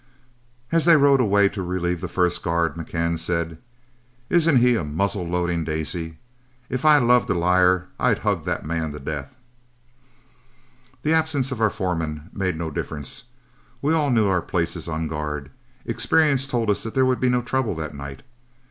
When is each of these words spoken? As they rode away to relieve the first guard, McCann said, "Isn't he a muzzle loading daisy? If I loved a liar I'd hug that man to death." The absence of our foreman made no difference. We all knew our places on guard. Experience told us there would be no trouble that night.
As 0.71 0.85
they 0.85 0.97
rode 0.97 1.21
away 1.21 1.47
to 1.49 1.61
relieve 1.61 2.01
the 2.01 2.07
first 2.07 2.41
guard, 2.41 2.73
McCann 2.73 3.19
said, 3.19 3.59
"Isn't 4.31 4.55
he 4.57 4.75
a 4.75 4.83
muzzle 4.83 5.27
loading 5.27 5.63
daisy? 5.63 6.17
If 6.69 6.85
I 6.85 6.97
loved 6.97 7.29
a 7.29 7.35
liar 7.35 7.87
I'd 7.99 8.17
hug 8.25 8.43
that 8.45 8.65
man 8.65 8.93
to 8.93 8.99
death." 8.99 9.35
The 11.03 11.13
absence 11.13 11.51
of 11.51 11.61
our 11.61 11.69
foreman 11.69 12.31
made 12.33 12.57
no 12.57 12.71
difference. 12.71 13.25
We 13.79 13.93
all 13.93 14.09
knew 14.09 14.27
our 14.27 14.41
places 14.41 14.87
on 14.89 15.07
guard. 15.07 15.51
Experience 15.85 16.47
told 16.47 16.71
us 16.71 16.81
there 16.81 17.05
would 17.05 17.19
be 17.19 17.29
no 17.29 17.43
trouble 17.43 17.75
that 17.75 17.93
night. 17.93 18.23